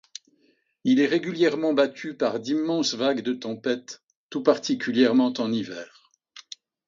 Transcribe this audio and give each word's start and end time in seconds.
Il 0.83 0.99
est 0.99 1.05
régulièrement 1.05 1.75
battu 1.75 2.15
par 2.17 2.39
d'immenses 2.39 2.95
vagues 2.95 3.21
de 3.21 3.33
tempête, 3.35 4.01
tout 4.31 4.41
particulièrement 4.41 5.31
en 5.37 5.51
hiver. 5.53 6.11